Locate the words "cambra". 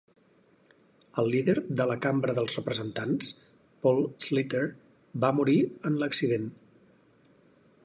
2.05-2.35